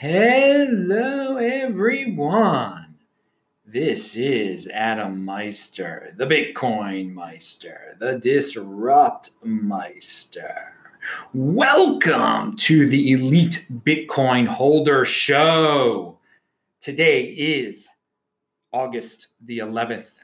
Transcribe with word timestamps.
Hello, 0.00 1.36
everyone. 1.36 2.94
This 3.66 4.16
is 4.16 4.66
Adam 4.68 5.22
Meister, 5.26 6.14
the 6.16 6.24
Bitcoin 6.24 7.12
Meister, 7.12 7.98
the 7.98 8.14
Disrupt 8.14 9.32
Meister. 9.44 10.72
Welcome 11.34 12.56
to 12.56 12.86
the 12.86 13.12
Elite 13.12 13.66
Bitcoin 13.84 14.46
Holder 14.46 15.04
Show. 15.04 16.18
Today 16.80 17.24
is 17.24 17.86
August 18.72 19.26
the 19.44 19.58
11th, 19.58 20.20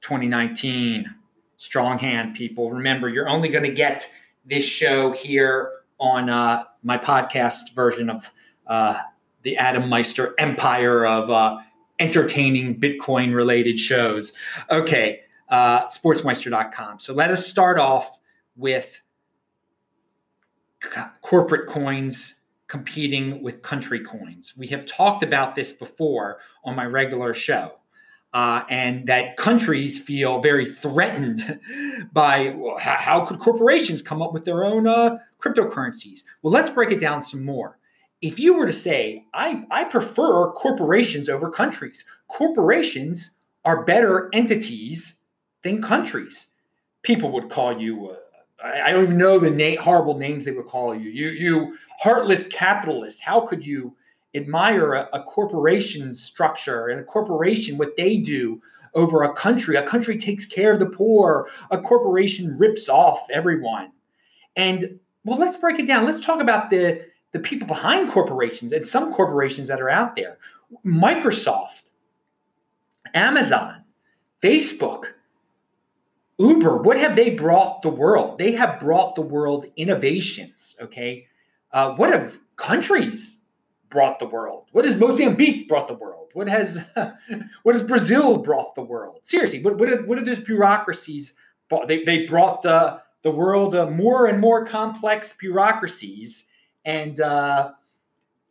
2019. 0.00 1.14
Strong 1.58 1.98
hand, 1.98 2.34
people. 2.34 2.70
Remember, 2.70 3.10
you're 3.10 3.28
only 3.28 3.50
going 3.50 3.66
to 3.66 3.74
get 3.74 4.08
this 4.46 4.64
show 4.64 5.12
here 5.12 5.72
on 6.00 6.30
uh, 6.30 6.64
my 6.82 6.96
podcast 6.96 7.74
version 7.74 8.08
of 8.08 8.30
uh, 8.66 8.98
the 9.42 9.56
Adam 9.56 9.88
Meister 9.88 10.34
empire 10.38 11.06
of 11.06 11.30
uh, 11.30 11.58
entertaining 11.98 12.80
Bitcoin 12.80 13.34
related 13.34 13.78
shows. 13.78 14.32
Okay, 14.70 15.20
uh, 15.48 15.86
DisruptMeister.com. 15.86 16.98
So 16.98 17.14
let 17.14 17.30
us 17.30 17.46
start 17.46 17.78
off 17.78 18.18
with 18.56 19.00
corporate 21.22 21.68
coins 21.68 22.36
competing 22.68 23.42
with 23.42 23.62
country 23.62 24.00
coins. 24.00 24.54
We 24.56 24.66
have 24.68 24.86
talked 24.86 25.22
about 25.22 25.54
this 25.54 25.72
before 25.72 26.38
on 26.64 26.74
my 26.74 26.84
regular 26.84 27.32
show. 27.34 27.72
Uh, 28.32 28.64
and 28.68 29.06
that 29.06 29.36
countries 29.36 29.98
feel 29.98 30.40
very 30.40 30.66
threatened 30.66 31.58
by 32.12 32.52
well, 32.56 32.76
how, 32.78 33.24
could 33.24 33.38
corporations 33.38 34.02
come 34.02 34.20
up 34.20 34.34
with 34.34 34.44
their 34.44 34.64
own 34.64 34.86
uh, 34.86 35.16
cryptocurrencies? 35.40 36.20
Well, 36.42 36.52
let's 36.52 36.68
break 36.68 36.90
it 36.90 37.00
down 37.00 37.22
some 37.22 37.44
more. 37.44 37.78
If 38.26 38.40
you 38.40 38.54
were 38.54 38.66
to 38.66 38.72
say, 38.72 39.24
I, 39.34 39.64
I 39.70 39.84
prefer 39.84 40.50
corporations 40.50 41.28
over 41.28 41.48
countries, 41.48 42.04
corporations 42.26 43.30
are 43.64 43.84
better 43.84 44.28
entities 44.32 45.14
than 45.62 45.80
countries. 45.80 46.48
People 47.02 47.30
would 47.32 47.50
call 47.50 47.80
you 47.80 48.10
uh, 48.10 48.16
I 48.64 48.90
don't 48.90 49.04
even 49.04 49.18
know 49.18 49.38
the 49.38 49.50
na- 49.50 49.80
horrible 49.80 50.18
names 50.18 50.44
they 50.44 50.50
would 50.50 50.66
call 50.66 50.92
you. 50.94 51.10
You, 51.10 51.28
you 51.28 51.76
heartless 52.00 52.48
capitalist. 52.48 53.20
How 53.20 53.42
could 53.42 53.64
you 53.64 53.94
admire 54.34 54.94
a, 54.94 55.08
a 55.12 55.22
corporation 55.22 56.12
structure 56.14 56.88
and 56.88 56.98
a 56.98 57.04
corporation 57.04 57.78
what 57.78 57.96
they 57.96 58.16
do 58.16 58.60
over 58.94 59.22
a 59.22 59.34
country? 59.34 59.76
A 59.76 59.86
country 59.86 60.16
takes 60.16 60.46
care 60.46 60.72
of 60.72 60.80
the 60.80 60.90
poor. 60.90 61.48
A 61.70 61.78
corporation 61.80 62.58
rips 62.58 62.88
off 62.88 63.26
everyone. 63.30 63.92
And 64.56 64.98
well, 65.24 65.38
let's 65.38 65.56
break 65.56 65.78
it 65.78 65.86
down. 65.86 66.06
Let's 66.06 66.20
talk 66.20 66.40
about 66.40 66.70
the 66.70 67.04
the 67.32 67.40
people 67.40 67.66
behind 67.66 68.10
corporations 68.10 68.72
and 68.72 68.86
some 68.86 69.12
corporations 69.12 69.68
that 69.68 69.80
are 69.80 69.90
out 69.90 70.16
there. 70.16 70.38
Microsoft, 70.84 71.90
Amazon, 73.14 73.84
Facebook, 74.42 75.06
Uber, 76.38 76.78
what 76.78 76.98
have 76.98 77.16
they 77.16 77.30
brought 77.30 77.82
the 77.82 77.88
world? 77.88 78.38
They 78.38 78.52
have 78.52 78.78
brought 78.80 79.14
the 79.14 79.22
world 79.22 79.66
innovations. 79.76 80.76
Okay. 80.80 81.26
Uh, 81.72 81.94
what 81.94 82.12
have 82.12 82.38
countries 82.56 83.40
brought 83.90 84.18
the 84.18 84.26
world? 84.26 84.68
What 84.72 84.84
has 84.84 84.96
Mozambique 84.96 85.68
brought 85.68 85.88
the 85.88 85.94
world? 85.94 86.30
What 86.34 86.48
has 86.48 86.82
what 87.62 87.74
has 87.74 87.82
Brazil 87.82 88.38
brought 88.38 88.74
the 88.74 88.82
world? 88.82 89.20
Seriously, 89.22 89.62
what 89.62 89.78
what 89.78 89.90
are, 89.90 90.02
what 90.02 90.18
are 90.18 90.24
those 90.24 90.40
bureaucracies? 90.40 91.32
Brought? 91.68 91.88
They 91.88 92.04
they 92.04 92.26
brought 92.26 92.66
uh, 92.66 92.98
the 93.22 93.30
world 93.30 93.74
uh, 93.74 93.90
more 93.90 94.26
and 94.26 94.38
more 94.40 94.64
complex 94.66 95.32
bureaucracies 95.32 96.44
and 96.86 97.20
uh, 97.20 97.72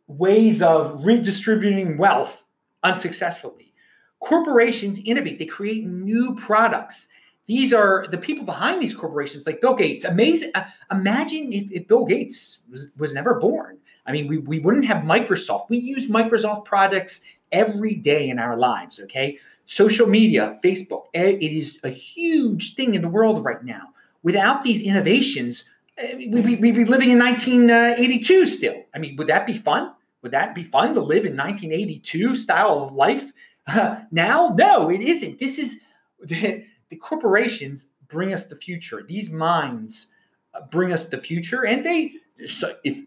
ways 0.06 0.62
of 0.62 1.04
redistributing 1.04 1.98
wealth 1.98 2.44
unsuccessfully. 2.84 3.74
Corporations 4.20 5.00
innovate; 5.04 5.40
they 5.40 5.46
create 5.46 5.84
new 5.84 6.36
products 6.36 7.08
these 7.46 7.72
are 7.72 8.06
the 8.10 8.18
people 8.18 8.44
behind 8.44 8.82
these 8.82 8.94
corporations, 8.94 9.46
like 9.46 9.60
Bill 9.60 9.74
Gates. 9.74 10.04
Amazing. 10.04 10.50
Uh, 10.54 10.64
imagine 10.90 11.52
if, 11.52 11.70
if, 11.70 11.88
Bill 11.88 12.04
Gates 12.04 12.62
was, 12.70 12.88
was 12.98 13.14
never 13.14 13.34
born. 13.34 13.78
I 14.06 14.12
mean, 14.12 14.26
we, 14.26 14.38
we 14.38 14.58
wouldn't 14.58 14.84
have 14.84 15.04
Microsoft. 15.04 15.68
We 15.68 15.78
use 15.78 16.08
Microsoft 16.08 16.64
products 16.64 17.20
every 17.52 17.94
day 17.94 18.28
in 18.28 18.38
our 18.38 18.56
lives, 18.56 18.98
okay? 19.00 19.38
Social 19.64 20.08
media, 20.08 20.58
Facebook, 20.62 21.06
eh, 21.14 21.36
it 21.40 21.52
is 21.52 21.78
a 21.84 21.88
huge 21.88 22.74
thing 22.74 22.94
in 22.94 23.02
the 23.02 23.08
world 23.08 23.44
right 23.44 23.64
now. 23.64 23.90
Without 24.22 24.62
these 24.62 24.82
innovations, 24.82 25.64
we'd 25.98 26.60
be, 26.60 26.84
living 26.84 27.10
in 27.10 27.18
1982 27.18 28.46
still. 28.46 28.82
I 28.94 28.98
mean, 28.98 29.16
would 29.16 29.28
that 29.28 29.46
be 29.46 29.56
fun? 29.56 29.92
Would 30.22 30.32
that 30.32 30.54
be 30.54 30.64
fun 30.64 30.94
to 30.94 31.00
live 31.00 31.24
in 31.24 31.36
1982 31.36 32.36
style 32.36 32.82
of 32.82 32.92
life? 32.92 33.32
Uh, 33.66 34.00
now, 34.10 34.54
no, 34.56 34.90
it 34.90 35.00
isn't. 35.00 35.38
This 35.38 35.58
is 35.58 35.80
the 36.20 36.96
corporations 37.00 37.86
bring 38.08 38.32
us 38.32 38.44
the 38.44 38.56
future. 38.56 39.02
These 39.06 39.30
minds 39.30 40.08
uh, 40.54 40.60
bring 40.70 40.92
us 40.92 41.06
the 41.06 41.18
future, 41.18 41.64
and 41.64 41.84
they. 41.84 42.12
So 42.46 42.76
if 42.84 43.04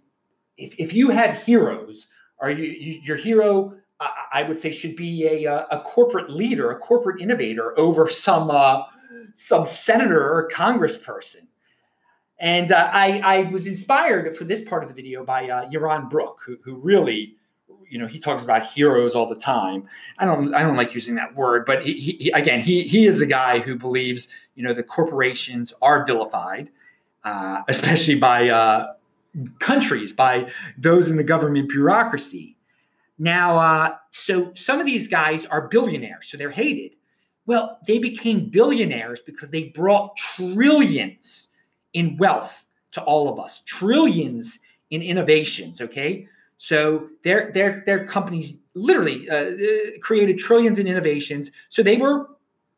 if, 0.57 0.75
if 0.77 0.93
you 0.93 1.09
have 1.09 1.41
heroes, 1.43 2.07
are 2.39 2.51
you, 2.51 2.65
you 2.65 3.01
your 3.03 3.17
hero? 3.17 3.75
I, 3.99 4.11
I 4.33 4.43
would 4.43 4.59
say 4.59 4.71
should 4.71 4.95
be 4.95 5.45
a, 5.45 5.65
a 5.71 5.81
corporate 5.85 6.29
leader, 6.29 6.71
a 6.71 6.79
corporate 6.79 7.21
innovator 7.21 7.77
over 7.79 8.09
some 8.09 8.49
uh, 8.51 8.83
some 9.33 9.65
senator 9.65 10.21
or 10.21 10.49
congressperson. 10.49 11.47
And 12.39 12.71
uh, 12.71 12.89
I, 12.93 13.21
I 13.23 13.41
was 13.51 13.67
inspired 13.67 14.35
for 14.37 14.45
this 14.45 14.61
part 14.61 14.83
of 14.83 14.89
the 14.89 14.95
video 14.95 15.25
by 15.25 15.49
uh, 15.49 15.69
Yaron 15.69 16.09
Brook, 16.09 16.41
who, 16.45 16.57
who 16.63 16.75
really 16.75 17.35
you 17.89 17.97
know 17.97 18.07
he 18.07 18.19
talks 18.19 18.43
about 18.43 18.65
heroes 18.65 19.15
all 19.15 19.27
the 19.27 19.35
time. 19.35 19.87
I 20.19 20.25
don't 20.25 20.53
I 20.53 20.63
don't 20.63 20.77
like 20.77 20.93
using 20.93 21.15
that 21.15 21.35
word, 21.35 21.65
but 21.65 21.85
he, 21.85 21.93
he 21.93 22.31
again 22.31 22.61
he 22.61 22.83
he 22.83 23.07
is 23.07 23.19
a 23.19 23.25
guy 23.25 23.59
who 23.59 23.75
believes 23.75 24.27
you 24.55 24.63
know 24.63 24.73
the 24.73 24.83
corporations 24.83 25.73
are 25.81 26.05
vilified, 26.05 26.69
uh, 27.23 27.61
especially 27.67 28.15
by 28.15 28.49
uh, 28.49 28.93
countries, 29.59 30.13
by 30.13 30.49
those 30.77 31.09
in 31.09 31.17
the 31.17 31.23
government 31.23 31.69
bureaucracy. 31.69 32.55
Now, 33.21 33.57
uh, 33.57 33.95
so 34.11 34.51
some 34.53 34.79
of 34.79 34.85
these 34.85 35.09
guys 35.09 35.45
are 35.45 35.67
billionaires, 35.67 36.27
so 36.27 36.37
they're 36.37 36.49
hated. 36.49 36.95
Well, 37.45 37.79
they 37.85 37.99
became 37.99 38.49
billionaires 38.49 39.21
because 39.21 39.49
they 39.49 39.63
brought 39.63 40.15
trillions 40.15 41.48
in 41.93 42.17
wealth 42.17 42.65
to 42.91 43.01
all 43.03 43.31
of 43.31 43.39
us, 43.39 43.61
trillions 43.65 44.59
in 44.89 45.01
innovations. 45.01 45.81
Okay. 45.81 46.27
So 46.57 47.07
their 47.23 47.51
their 47.53 47.83
their 47.85 48.05
companies 48.05 48.55
literally 48.73 49.29
uh, 49.29 49.51
uh, 49.51 49.67
created 50.01 50.37
trillions 50.39 50.77
in 50.79 50.87
innovations. 50.87 51.51
So 51.69 51.83
they 51.83 51.97
were 51.97 52.27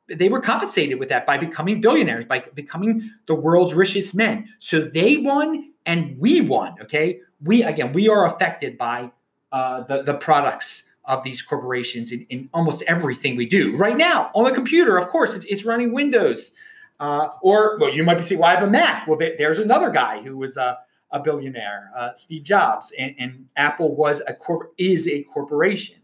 they 0.07 0.29
were 0.29 0.39
compensated 0.41 0.99
with 0.99 1.09
that 1.09 1.25
by 1.25 1.37
becoming 1.37 1.81
billionaires, 1.81 2.25
by 2.25 2.43
becoming 2.53 3.09
the 3.27 3.35
world's 3.35 3.73
richest 3.73 4.13
men. 4.13 4.47
So 4.59 4.81
they 4.81 5.17
won 5.17 5.71
and 5.85 6.17
we 6.19 6.41
won. 6.41 6.75
Okay, 6.81 7.21
we 7.43 7.63
again 7.63 7.93
we 7.93 8.07
are 8.07 8.25
affected 8.25 8.77
by 8.77 9.11
uh, 9.51 9.81
the 9.83 10.03
the 10.03 10.13
products 10.13 10.83
of 11.05 11.23
these 11.23 11.41
corporations 11.41 12.11
in, 12.11 12.25
in, 12.29 12.47
almost 12.53 12.83
everything 12.83 13.35
we 13.35 13.47
do 13.47 13.75
right 13.75 13.97
now 13.97 14.29
on 14.35 14.43
the 14.43 14.51
computer. 14.51 14.97
Of 14.97 15.07
course, 15.07 15.33
it's, 15.33 15.45
it's 15.45 15.65
running 15.65 15.91
Windows. 15.93 16.51
Uh, 17.01 17.29
or 17.41 17.79
well, 17.79 17.91
you 17.91 18.03
might 18.03 18.13
be 18.13 18.21
saying, 18.21 18.39
"Well, 18.39 18.51
I 18.51 18.53
have 18.53 18.63
a 18.63 18.69
Mac." 18.69 19.07
Well, 19.07 19.17
there's 19.17 19.57
another 19.57 19.89
guy 19.89 20.21
who 20.21 20.37
was 20.37 20.55
uh, 20.55 20.75
a 21.09 21.19
billionaire, 21.19 21.91
uh, 21.97 22.13
Steve 22.13 22.43
Jobs, 22.43 22.93
and, 22.97 23.15
and 23.17 23.45
Apple 23.55 23.95
was 23.95 24.21
a 24.27 24.35
corp 24.35 24.71
is 24.77 25.07
a 25.07 25.23
corporation. 25.23 25.95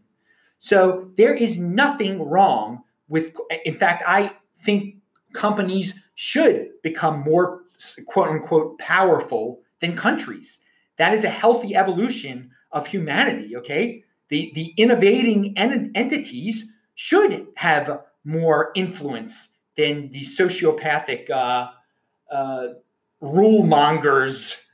So 0.57 1.11
there 1.15 1.35
is 1.35 1.59
nothing 1.59 2.27
wrong 2.27 2.81
with. 3.07 3.35
In 3.63 3.77
fact, 3.77 4.01
I 4.07 4.31
think 4.63 4.95
companies 5.33 5.93
should 6.15 6.69
become 6.81 7.19
more 7.19 7.61
quote 8.07 8.29
unquote 8.29 8.79
powerful 8.79 9.59
than 9.81 9.95
countries. 9.95 10.57
That 10.97 11.13
is 11.13 11.23
a 11.23 11.29
healthy 11.29 11.75
evolution 11.75 12.49
of 12.71 12.87
humanity. 12.87 13.55
Okay, 13.55 14.03
the 14.29 14.51
the 14.55 14.73
innovating 14.77 15.55
en- 15.59 15.91
entities 15.93 16.65
should 16.95 17.45
have 17.55 18.01
more 18.23 18.71
influence 18.73 19.49
than 19.77 20.11
the 20.11 20.21
sociopathic 20.21 21.29
uh, 21.29 21.69
uh, 22.31 22.67
rule 23.21 23.63
mongers 23.63 24.67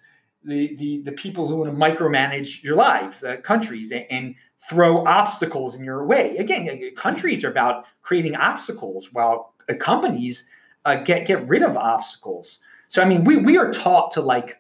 the, 0.46 0.76
the, 0.76 1.02
the 1.04 1.12
people 1.14 1.48
who 1.48 1.56
want 1.56 1.72
to 1.72 1.78
micromanage 1.78 2.64
your 2.64 2.76
lives, 2.76 3.24
uh, 3.24 3.38
countries, 3.38 3.92
and, 3.92 4.06
and, 4.10 4.36
throw 4.70 5.06
obstacles 5.06 5.76
in 5.76 5.84
your 5.84 6.06
way. 6.06 6.38
Again, 6.38 6.70
countries 6.96 7.44
are 7.44 7.52
about 7.52 7.86
creating 8.02 8.38
obstacles, 8.38 9.12
while 9.12 9.56
companies 9.80 10.48
uh, 10.86 10.96
get 10.96 11.28
get 11.28 11.46
rid 11.50 11.64
of 11.64 11.76
obstacles. 11.76 12.60
So, 12.88 13.02
I 13.02 13.06
mean, 13.06 13.26
we 13.26 13.36
we 13.36 13.58
are 13.58 13.74
taught 13.74 14.12
to 14.12 14.22
like 14.22 14.58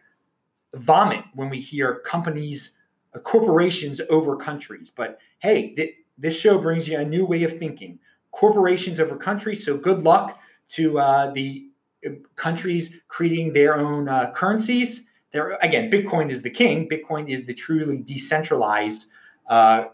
vomit 0.75 1.23
when 1.35 1.49
we 1.49 1.59
hear 1.59 2.01
companies, 2.05 2.77
uh, 3.15 3.19
corporations 3.19 4.01
over 4.09 4.35
countries. 4.35 4.91
But 4.93 5.19
hey, 5.39 5.73
th- 5.75 5.95
this 6.17 6.37
show 6.37 6.57
brings 6.59 6.85
you 6.87 6.97
a 6.97 7.05
new 7.05 7.25
way 7.25 7.43
of 7.43 7.57
thinking. 7.57 7.99
Corporations 8.33 8.99
over 8.99 9.15
countries. 9.15 9.65
So, 9.65 9.77
good 9.77 10.03
luck 10.03 10.39
to 10.71 10.99
uh, 10.99 11.31
the 11.31 11.69
uh, 12.05 12.09
countries 12.35 12.93
creating 13.07 13.53
their 13.53 13.77
own 13.77 14.07
currencies 14.33 15.07
there 15.33 15.57
again, 15.61 15.91
Bitcoin 15.91 16.29
is 16.29 16.43
the 16.43 16.49
king. 16.49 16.87
Bitcoin 16.87 17.27
is 17.27 17.45
the 17.45 17.53
truly 17.53 17.97
decentralized 17.97 19.07
uh, 19.47 19.85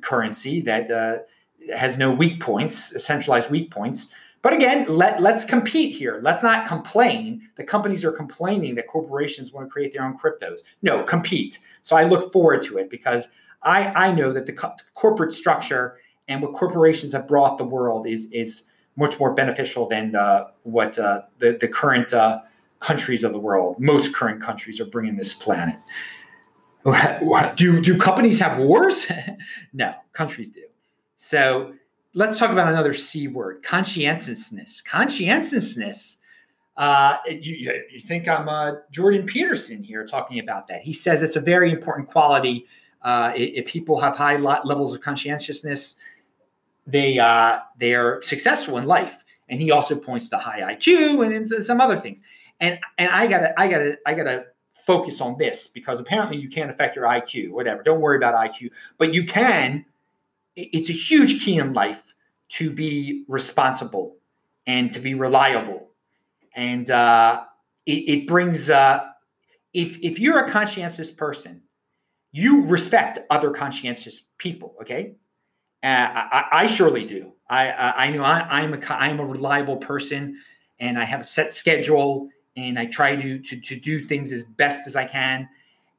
currency 0.00 0.62
that 0.62 0.90
uh, 0.90 1.18
has 1.76 1.98
no 1.98 2.10
weak 2.10 2.40
points, 2.40 3.02
centralized 3.04 3.50
weak 3.50 3.70
points. 3.70 4.08
But 4.40 4.52
again, 4.52 4.86
let, 4.88 5.20
let's 5.20 5.44
compete 5.44 5.96
here. 5.96 6.20
Let's 6.22 6.42
not 6.42 6.66
complain. 6.66 7.48
The 7.56 7.64
companies 7.64 8.04
are 8.04 8.12
complaining 8.12 8.76
that 8.76 8.86
corporations 8.86 9.52
want 9.52 9.66
to 9.66 9.70
create 9.70 9.92
their 9.92 10.04
own 10.04 10.16
cryptos. 10.16 10.60
No, 10.82 11.02
compete. 11.02 11.58
So 11.82 11.96
I 11.96 12.04
look 12.04 12.32
forward 12.32 12.62
to 12.64 12.78
it 12.78 12.88
because 12.88 13.28
I, 13.62 13.86
I 14.08 14.12
know 14.12 14.32
that 14.32 14.46
the 14.46 14.52
co- 14.52 14.76
corporate 14.94 15.32
structure 15.32 15.96
and 16.28 16.42
what 16.42 16.52
corporations 16.54 17.12
have 17.12 17.28
brought 17.28 17.58
the 17.58 17.64
world 17.64 18.06
is, 18.06 18.26
is 18.32 18.64
much 18.96 19.18
more 19.18 19.34
beneficial 19.34 19.88
than 19.88 20.14
uh, 20.14 20.44
what 20.62 20.98
uh, 20.98 21.22
the, 21.38 21.56
the 21.60 21.68
current 21.68 22.12
uh, 22.14 22.40
countries 22.80 23.24
of 23.24 23.32
the 23.32 23.38
world, 23.38 23.76
most 23.78 24.14
current 24.14 24.40
countries, 24.40 24.80
are 24.80 24.84
bringing 24.84 25.16
this 25.16 25.34
planet. 25.34 25.76
Do, 27.56 27.80
do 27.80 27.96
companies 27.98 28.38
have 28.40 28.58
wars? 28.58 29.06
no, 29.72 29.94
countries 30.12 30.50
do. 30.50 30.64
So 31.16 31.74
let's 32.12 32.38
talk 32.38 32.50
about 32.50 32.68
another 32.68 32.94
C 32.94 33.28
word 33.28 33.62
conscientiousness. 33.62 34.82
Conscientiousness. 34.82 36.18
Uh, 36.76 37.16
you, 37.28 37.82
you, 37.90 38.00
think 38.00 38.28
I'm 38.28 38.48
uh, 38.48 38.72
Jordan 38.90 39.26
Peterson 39.26 39.82
here 39.82 40.04
talking 40.04 40.40
about 40.40 40.66
that. 40.66 40.82
He 40.82 40.92
says 40.92 41.22
it's 41.22 41.36
a 41.36 41.40
very 41.40 41.70
important 41.70 42.10
quality. 42.10 42.66
Uh, 43.00 43.32
if, 43.36 43.66
people 43.66 44.00
have 44.00 44.16
high 44.16 44.36
levels 44.36 44.94
of 44.94 45.00
conscientiousness, 45.00 45.96
they 46.86 47.18
uh, 47.18 47.58
they 47.78 47.94
are 47.94 48.22
successful 48.22 48.78
in 48.78 48.86
life. 48.86 49.16
And 49.48 49.60
he 49.60 49.70
also 49.70 49.94
points 49.94 50.28
to 50.30 50.38
high 50.38 50.60
IQ 50.74 51.24
and, 51.24 51.34
and 51.34 51.64
some 51.64 51.80
other 51.80 51.96
things. 51.96 52.20
And 52.60 52.78
and 52.98 53.10
I 53.10 53.26
gotta 53.26 53.58
I 53.58 53.68
gotta 53.68 53.98
I 54.06 54.14
gotta 54.14 54.46
focus 54.86 55.20
on 55.20 55.36
this 55.38 55.68
because 55.68 56.00
apparently 56.00 56.36
you 56.36 56.48
can't 56.48 56.70
affect 56.70 56.96
your 56.96 57.06
IQ. 57.06 57.50
Whatever. 57.50 57.82
Don't 57.82 58.00
worry 58.00 58.16
about 58.16 58.34
IQ, 58.34 58.70
but 58.98 59.14
you 59.14 59.24
can. 59.24 59.84
It's 60.56 60.88
a 60.88 60.92
huge 60.92 61.42
key 61.42 61.58
in 61.58 61.72
life 61.72 62.02
to 62.50 62.70
be 62.70 63.24
responsible 63.26 64.16
and 64.66 64.92
to 64.92 65.00
be 65.00 65.14
reliable, 65.14 65.90
and 66.54 66.90
uh, 66.90 67.42
it, 67.86 68.08
it, 68.08 68.26
brings. 68.26 68.70
Uh, 68.70 69.04
if 69.72 69.98
if 70.00 70.20
you're 70.20 70.38
a 70.38 70.48
conscientious 70.48 71.10
person, 71.10 71.60
you 72.30 72.62
respect 72.62 73.18
other 73.30 73.50
conscientious 73.50 74.22
people. 74.38 74.76
Okay, 74.80 75.16
uh, 75.84 76.10
I, 76.32 76.44
I, 76.52 76.66
surely 76.66 77.04
do. 77.04 77.32
I 77.50 78.06
I 78.06 78.10
know 78.10 78.24
I, 78.24 78.40
I'm 78.48 78.72
a 78.72 78.80
I'm 78.88 79.20
a 79.20 79.26
reliable 79.26 79.76
person, 79.76 80.40
and 80.80 80.98
I 80.98 81.04
have 81.04 81.20
a 81.20 81.24
set 81.24 81.54
schedule, 81.54 82.30
and 82.56 82.78
I 82.78 82.86
try 82.86 83.14
to 83.14 83.38
to 83.38 83.60
to 83.60 83.76
do 83.76 84.04
things 84.04 84.32
as 84.32 84.44
best 84.44 84.86
as 84.86 84.96
I 84.96 85.04
can. 85.04 85.48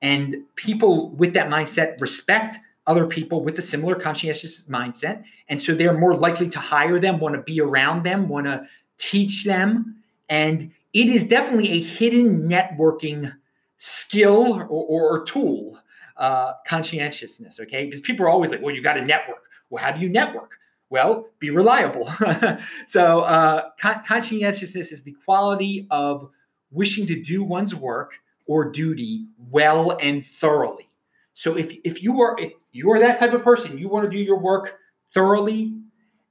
And 0.02 0.38
people 0.56 1.12
with 1.12 1.34
that 1.36 1.50
mindset 1.50 2.02
respect 2.02 2.58
other 2.88 3.06
people 3.06 3.44
with 3.44 3.58
a 3.60 3.62
similar 3.62 3.96
conscientious 3.96 4.66
mindset, 4.66 5.24
and 5.50 5.62
so 5.62 5.74
they're 5.76 5.98
more 5.98 6.16
likely 6.16 6.50
to 6.50 6.60
hire 6.60 7.00
them, 7.00 7.20
want 7.20 7.36
to 7.36 7.42
be 7.42 7.62
around 7.62 8.04
them, 8.04 8.28
want 8.28 8.48
to 8.48 8.68
teach 8.98 9.44
them, 9.44 9.96
and 10.30 10.72
it 10.94 11.10
is 11.10 11.28
definitely 11.28 11.70
a 11.70 11.81
hidden 11.81 12.50
networking 12.50 13.31
skill 13.78 14.54
or, 14.54 14.66
or, 14.66 15.20
or 15.20 15.26
tool 15.26 15.78
uh, 16.18 16.54
conscientiousness 16.66 17.60
okay 17.60 17.86
because 17.86 18.00
people 18.00 18.26
are 18.26 18.30
always 18.30 18.50
like 18.50 18.62
well 18.62 18.74
you 18.74 18.81
got 18.81 18.94
to 18.94 19.04
network 19.04 19.44
well, 19.70 19.84
how 19.84 19.92
do 19.92 20.00
you 20.00 20.10
network? 20.10 20.52
Well, 20.90 21.28
be 21.40 21.50
reliable. 21.50 22.12
so, 22.86 23.22
uh, 23.22 23.70
con- 23.80 24.04
conscientiousness 24.06 24.92
is 24.92 25.04
the 25.04 25.16
quality 25.26 25.88
of 25.90 26.30
wishing 26.72 27.08
to 27.08 27.22
do 27.22 27.44
one's 27.44 27.74
work 27.74 28.14
or 28.48 28.72
duty 28.72 29.28
well 29.38 29.98
and 30.00 30.26
thoroughly. 30.26 30.88
So, 31.34 31.58
if 31.58 31.76
if 31.84 32.04
you 32.04 32.22
are 32.22 32.36
if 32.40 32.54
you 32.72 32.92
are 32.92 33.00
that 33.00 33.18
type 33.18 33.34
of 33.34 33.44
person, 33.44 33.78
you 33.78 33.90
want 33.90 34.10
to 34.10 34.16
do 34.16 34.24
your 34.24 34.40
work 34.40 34.78
thoroughly 35.14 35.74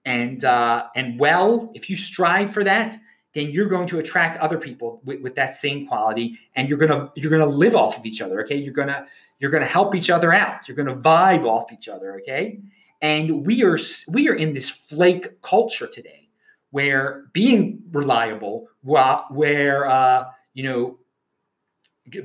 and 0.04 0.44
uh, 0.44 0.86
and 0.94 1.18
well. 1.18 1.70
If 1.74 1.90
you 1.90 1.96
strive 1.96 2.52
for 2.52 2.64
that, 2.64 2.98
then 3.34 3.50
you're 3.50 3.68
going 3.68 3.88
to 3.88 3.98
attract 3.98 4.38
other 4.38 4.58
people 4.58 5.00
with, 5.04 5.20
with 5.20 5.34
that 5.34 5.54
same 5.54 5.86
quality, 5.86 6.38
and 6.54 6.68
you're 6.68 6.78
gonna 6.78 7.10
you're 7.16 7.30
gonna 7.30 7.46
live 7.46 7.74
off 7.74 7.98
of 7.98 8.06
each 8.06 8.20
other. 8.20 8.42
Okay, 8.42 8.56
you're 8.56 8.72
gonna 8.72 9.06
you're 9.38 9.50
gonna 9.50 9.66
help 9.66 9.94
each 9.94 10.10
other 10.10 10.32
out. 10.32 10.68
You're 10.68 10.76
gonna 10.76 10.96
vibe 10.96 11.44
off 11.44 11.72
each 11.72 11.88
other. 11.88 12.20
Okay, 12.20 12.60
and 13.04 13.44
we 13.44 13.62
are 13.62 13.78
we 14.08 14.30
are 14.30 14.34
in 14.34 14.54
this 14.54 14.70
flake 14.70 15.42
culture 15.42 15.86
today, 15.86 16.26
where 16.70 17.26
being 17.34 17.82
reliable, 17.92 18.66
where 18.80 19.86
uh, 19.86 20.24
you 20.54 20.64
know, 20.64 20.98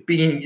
being 0.05 0.41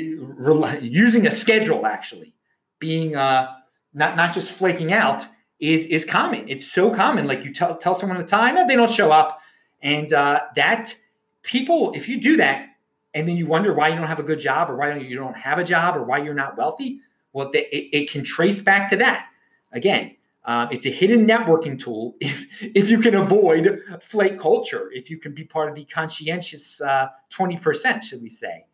using 0.81 1.27
a 1.27 1.31
schedule 1.31 1.85
actually, 1.85 2.33
being 2.79 3.15
uh, 3.15 3.53
not 3.93 4.17
not 4.17 4.33
just 4.33 4.51
flaking 4.51 4.91
out 4.91 5.27
is 5.59 5.85
is 5.85 6.03
common. 6.03 6.49
It's 6.49 6.65
so 6.65 6.89
common. 6.89 7.27
Like 7.27 7.45
you 7.45 7.53
tell 7.53 7.77
tell 7.77 7.93
someone 7.93 8.17
the 8.17 8.23
time, 8.23 8.57
and 8.57 8.67
they 8.67 8.75
don't 8.75 8.89
show 8.89 9.11
up, 9.11 9.39
and 9.83 10.11
uh, 10.13 10.41
that 10.55 10.95
people, 11.43 11.93
if 11.93 12.09
you 12.09 12.19
do 12.19 12.37
that, 12.37 12.69
and 13.13 13.27
then 13.27 13.37
you 13.37 13.45
wonder 13.45 13.71
why 13.71 13.89
you 13.89 13.95
don't 13.97 14.07
have 14.07 14.19
a 14.19 14.23
good 14.23 14.39
job, 14.39 14.71
or 14.71 14.77
why 14.77 14.95
you 14.97 15.15
don't 15.15 15.37
have 15.37 15.59
a 15.59 15.63
job, 15.63 15.95
or 15.95 16.03
why 16.03 16.17
you're 16.17 16.33
not 16.33 16.57
wealthy, 16.57 17.01
well, 17.33 17.51
it, 17.53 17.67
it 17.71 18.09
can 18.09 18.23
trace 18.23 18.61
back 18.61 18.89
to 18.89 18.97
that. 18.97 19.27
Again, 19.71 20.15
um, 20.45 20.67
it's 20.71 20.85
a 20.85 20.89
hidden 20.89 21.25
networking 21.25 21.79
tool 21.79 22.15
if, 22.21 22.47
if 22.61 22.89
you 22.89 22.99
can 22.99 23.15
avoid 23.15 23.81
flake 24.01 24.37
culture, 24.39 24.89
if 24.93 25.09
you 25.09 25.17
can 25.17 25.33
be 25.33 25.43
part 25.43 25.69
of 25.69 25.75
the 25.75 25.85
conscientious 25.85 26.81
uh, 26.81 27.07
20%, 27.33 28.03
should 28.03 28.21
we 28.21 28.29
say. 28.29 28.65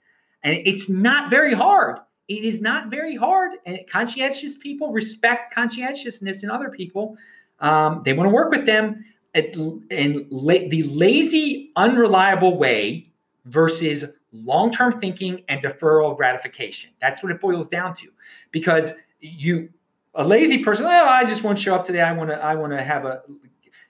And 0.43 0.61
it's 0.65 0.89
not 0.89 1.29
very 1.29 1.53
hard. 1.53 1.99
It 2.27 2.43
is 2.43 2.61
not 2.61 2.89
very 2.89 3.15
hard. 3.15 3.53
And 3.65 3.79
conscientious 3.89 4.57
people 4.57 4.91
respect 4.91 5.53
conscientiousness 5.53 6.43
in 6.43 6.49
other 6.49 6.69
people. 6.69 7.17
Um, 7.59 8.01
they 8.05 8.13
want 8.13 8.27
to 8.27 8.33
work 8.33 8.51
with 8.51 8.65
them. 8.65 9.05
And 9.33 10.25
la- 10.29 10.67
the 10.69 10.83
lazy, 10.83 11.71
unreliable 11.75 12.57
way 12.57 13.11
versus 13.45 14.05
long 14.31 14.71
term 14.71 14.97
thinking 14.97 15.43
and 15.47 15.61
deferral 15.61 16.15
gratification. 16.15 16.91
That's 17.01 17.21
what 17.21 17.31
it 17.31 17.41
boils 17.41 17.67
down 17.67 17.95
to. 17.95 18.07
Because 18.51 18.93
you 19.19 19.69
a 20.15 20.25
lazy 20.25 20.63
person, 20.63 20.85
oh, 20.85 20.89
I 20.89 21.25
just 21.25 21.43
won't 21.43 21.59
show 21.59 21.75
up 21.75 21.85
today. 21.85 22.01
I 22.01 22.11
want 22.13 22.29
to 22.29 22.43
I 22.43 22.55
want 22.55 22.73
to 22.73 22.81
have 22.81 23.05
a 23.05 23.21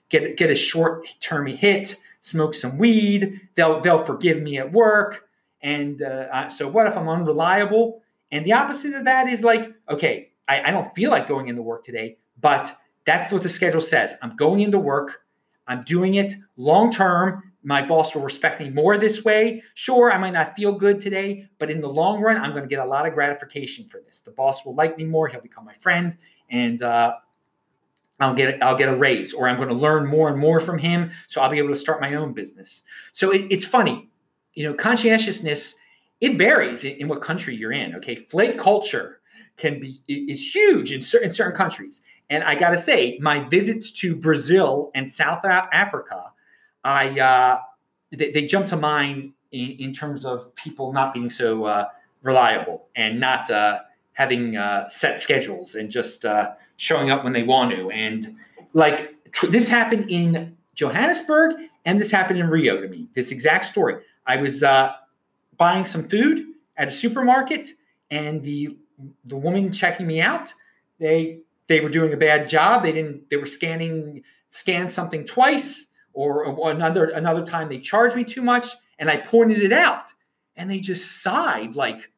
get 0.08 0.36
get 0.36 0.50
a 0.50 0.54
short 0.54 1.08
term 1.20 1.46
hit, 1.46 1.96
smoke 2.20 2.54
some 2.54 2.78
weed. 2.78 3.40
They'll 3.54 3.80
they'll 3.80 4.04
forgive 4.04 4.40
me 4.40 4.58
at 4.58 4.72
work. 4.72 5.28
And 5.62 6.02
uh, 6.02 6.48
so 6.48 6.68
what 6.68 6.86
if 6.86 6.96
I'm 6.96 7.08
unreliable? 7.08 8.02
And 8.32 8.44
the 8.46 8.52
opposite 8.52 8.94
of 8.94 9.04
that 9.04 9.28
is 9.28 9.42
like, 9.42 9.72
okay, 9.88 10.30
I, 10.48 10.68
I 10.68 10.70
don't 10.70 10.94
feel 10.94 11.10
like 11.10 11.28
going 11.28 11.48
into 11.48 11.62
work 11.62 11.84
today, 11.84 12.16
but 12.40 12.74
that's 13.04 13.32
what 13.32 13.42
the 13.42 13.48
schedule 13.48 13.80
says. 13.80 14.14
I'm 14.22 14.36
going 14.36 14.60
into 14.60 14.78
work. 14.78 15.22
I'm 15.66 15.84
doing 15.84 16.14
it 16.14 16.34
long 16.56 16.90
term 16.90 17.49
my 17.62 17.86
boss 17.86 18.14
will 18.14 18.22
respect 18.22 18.60
me 18.60 18.70
more 18.70 18.96
this 18.96 19.24
way. 19.24 19.62
Sure, 19.74 20.10
I 20.10 20.18
might 20.18 20.32
not 20.32 20.56
feel 20.56 20.72
good 20.72 21.00
today, 21.00 21.46
but 21.58 21.70
in 21.70 21.80
the 21.80 21.88
long 21.88 22.20
run, 22.20 22.38
I'm 22.38 22.52
going 22.52 22.62
to 22.62 22.68
get 22.68 22.78
a 22.78 22.84
lot 22.84 23.06
of 23.06 23.12
gratification 23.12 23.86
for 23.88 24.00
this. 24.00 24.20
The 24.20 24.30
boss 24.30 24.64
will 24.64 24.74
like 24.74 24.96
me 24.96 25.04
more. 25.04 25.28
He'll 25.28 25.40
become 25.40 25.66
my 25.66 25.74
friend, 25.74 26.16
and 26.48 26.82
uh, 26.82 27.14
I'll 28.18 28.34
get 28.34 28.62
I'll 28.62 28.76
get 28.76 28.88
a 28.88 28.96
raise, 28.96 29.32
or 29.34 29.48
I'm 29.48 29.56
going 29.56 29.68
to 29.68 29.74
learn 29.74 30.06
more 30.06 30.28
and 30.28 30.38
more 30.38 30.60
from 30.60 30.78
him. 30.78 31.10
So 31.28 31.40
I'll 31.40 31.50
be 31.50 31.58
able 31.58 31.70
to 31.70 31.76
start 31.76 32.00
my 32.00 32.14
own 32.14 32.32
business. 32.32 32.82
So 33.12 33.30
it, 33.30 33.46
it's 33.50 33.64
funny, 33.64 34.08
you 34.54 34.64
know, 34.64 34.74
conscientiousness. 34.74 35.74
It 36.20 36.36
varies 36.36 36.84
in, 36.84 36.96
in 36.96 37.08
what 37.08 37.22
country 37.22 37.54
you're 37.54 37.72
in. 37.72 37.94
Okay, 37.96 38.14
flake 38.14 38.58
culture 38.58 39.20
can 39.56 39.80
be 39.80 40.00
is 40.08 40.54
huge 40.54 40.92
in 40.92 41.02
certain 41.02 41.30
certain 41.30 41.54
countries. 41.54 42.02
And 42.30 42.44
I 42.44 42.54
got 42.54 42.70
to 42.70 42.78
say, 42.78 43.18
my 43.20 43.40
visits 43.48 43.90
to 43.92 44.14
Brazil 44.14 44.92
and 44.94 45.12
South 45.12 45.44
Africa 45.44 46.32
I 46.84 47.18
uh, 47.20 47.60
they, 48.10 48.30
they, 48.30 48.46
jump 48.46 48.66
to 48.68 48.76
mind 48.76 49.32
in, 49.52 49.70
in, 49.78 49.92
terms 49.92 50.24
of 50.24 50.54
people 50.54 50.92
not 50.92 51.12
being 51.12 51.30
so 51.30 51.64
uh, 51.64 51.88
reliable 52.22 52.88
and 52.96 53.20
not 53.20 53.50
uh, 53.50 53.80
having 54.14 54.56
uh, 54.56 54.88
set 54.88 55.20
schedules 55.20 55.74
and 55.74 55.90
just 55.90 56.24
uh, 56.24 56.52
showing 56.76 57.10
up 57.10 57.24
when 57.24 57.32
they 57.32 57.42
want 57.42 57.70
to. 57.72 57.90
And 57.90 58.36
like 58.72 59.14
this 59.48 59.68
happened 59.68 60.10
in 60.10 60.56
Johannesburg 60.74 61.56
and 61.84 62.00
this 62.00 62.10
happened 62.10 62.38
in 62.38 62.48
Rio 62.48 62.80
to 62.80 62.88
me. 62.88 63.08
This 63.14 63.30
exact 63.30 63.66
story. 63.66 64.02
I 64.26 64.36
was 64.36 64.62
uh, 64.62 64.94
buying 65.56 65.84
some 65.84 66.08
food 66.08 66.46
at 66.76 66.88
a 66.88 66.90
supermarket, 66.90 67.70
and 68.10 68.42
the 68.42 68.76
the 69.24 69.36
woman 69.36 69.72
checking 69.72 70.06
me 70.06 70.20
out, 70.20 70.52
they 70.98 71.40
they 71.66 71.80
were 71.80 71.88
doing 71.88 72.12
a 72.12 72.16
bad 72.16 72.48
job. 72.48 72.82
They 72.82 72.92
didn't. 72.92 73.30
They 73.30 73.36
were 73.36 73.46
scanning 73.46 74.22
scanned 74.48 74.90
something 74.90 75.24
twice 75.24 75.86
or, 76.12 76.44
or 76.44 76.70
another 76.70 77.06
another 77.06 77.44
time 77.44 77.68
they 77.68 77.78
charged 77.78 78.16
me 78.16 78.24
too 78.24 78.42
much 78.42 78.74
and 78.98 79.10
I 79.10 79.16
pointed 79.16 79.62
it 79.62 79.72
out 79.72 80.12
and 80.56 80.70
they 80.70 80.80
just 80.80 81.22
sighed 81.22 81.74
like 81.76 82.10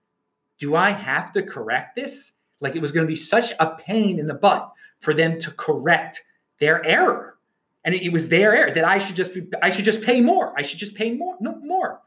do 0.62 0.76
I 0.76 0.90
have 0.90 1.32
to 1.32 1.42
correct 1.42 1.96
this? 1.96 2.32
Like 2.60 2.76
it 2.76 2.80
was 2.82 2.92
going 2.92 3.04
to 3.04 3.10
be 3.10 3.16
such 3.16 3.52
a 3.58 3.74
pain 3.74 4.20
in 4.20 4.28
the 4.28 4.34
butt 4.34 4.70
for 5.00 5.12
them 5.12 5.40
to 5.40 5.50
correct 5.50 6.22
their 6.60 6.84
error. 6.86 7.36
And 7.84 7.96
it, 7.96 8.04
it 8.04 8.12
was 8.12 8.28
their 8.28 8.54
error 8.54 8.70
that 8.70 8.84
I 8.84 8.98
should 8.98 9.16
just 9.16 9.34
be 9.34 9.44
I 9.60 9.70
should 9.70 9.84
just 9.84 10.02
pay 10.02 10.20
more. 10.20 10.54
I 10.56 10.62
should 10.62 10.78
just 10.78 10.94
pay 10.94 11.10
more, 11.12 11.36
no 11.40 11.56
more. 11.56 12.00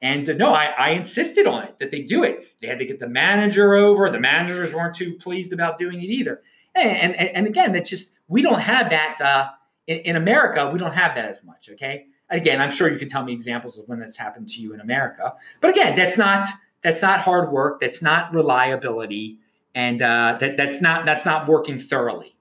And 0.00 0.30
uh, 0.30 0.32
no, 0.32 0.54
I, 0.54 0.72
I 0.78 0.90
insisted 0.90 1.46
on 1.46 1.64
it 1.64 1.76
that 1.80 1.90
they 1.90 2.00
do 2.00 2.24
it. 2.24 2.46
They 2.60 2.68
had 2.68 2.78
to 2.78 2.86
get 2.86 2.98
the 2.98 3.08
manager 3.08 3.74
over. 3.74 4.08
The 4.08 4.20
managers 4.20 4.72
weren't 4.72 4.96
too 4.96 5.18
pleased 5.20 5.52
about 5.52 5.76
doing 5.76 6.00
it 6.00 6.06
either. 6.06 6.40
And 6.74 7.14
and, 7.14 7.36
and 7.36 7.46
again, 7.46 7.72
that's 7.72 7.90
just 7.90 8.12
we 8.26 8.40
don't 8.40 8.60
have 8.60 8.88
that 8.88 9.20
uh, 9.20 9.50
in, 9.88 9.98
in 10.00 10.16
America. 10.16 10.70
We 10.72 10.78
don't 10.78 10.94
have 10.94 11.16
that 11.16 11.24
as 11.24 11.42
much. 11.42 11.68
Okay. 11.72 12.06
Again, 12.30 12.60
I'm 12.60 12.70
sure 12.70 12.92
you 12.92 12.98
can 12.98 13.08
tell 13.08 13.24
me 13.24 13.32
examples 13.32 13.78
of 13.78 13.88
when 13.88 13.98
that's 13.98 14.16
happened 14.16 14.50
to 14.50 14.60
you 14.60 14.74
in 14.74 14.80
America. 14.80 15.34
But 15.60 15.70
again, 15.70 15.96
that's 15.96 16.16
not 16.16 16.46
that's 16.82 17.02
not 17.02 17.20
hard 17.20 17.50
work. 17.50 17.80
That's 17.80 18.02
not 18.02 18.32
reliability, 18.32 19.38
and 19.74 20.00
uh, 20.02 20.36
that 20.40 20.56
that's 20.56 20.80
not 20.80 21.06
that's 21.06 21.24
not 21.24 21.48
working 21.48 21.78
thoroughly. 21.78 22.36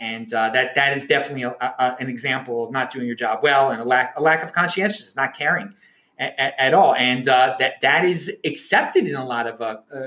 And 0.00 0.32
uh, 0.32 0.50
that 0.50 0.74
that 0.74 0.96
is 0.96 1.06
definitely 1.06 1.42
a, 1.44 1.50
a, 1.50 1.96
an 2.00 2.08
example 2.08 2.64
of 2.64 2.72
not 2.72 2.90
doing 2.90 3.06
your 3.06 3.14
job 3.14 3.40
well 3.42 3.70
and 3.70 3.80
a 3.80 3.84
lack 3.84 4.14
a 4.16 4.22
lack 4.22 4.42
of 4.42 4.52
conscientiousness, 4.52 5.14
not 5.16 5.36
caring 5.36 5.74
at, 6.18 6.54
at 6.58 6.74
all. 6.74 6.94
And 6.94 7.28
uh, 7.28 7.56
that 7.58 7.80
that 7.82 8.06
is 8.06 8.32
accepted 8.44 9.06
in 9.06 9.14
a 9.14 9.24
lot 9.24 9.46
of 9.46 9.60
uh, 9.60 9.76
uh, 9.94 10.06